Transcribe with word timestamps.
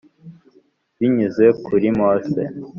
binyuze 0.99 1.45
kuri 1.65 1.87
Mose 1.97 2.41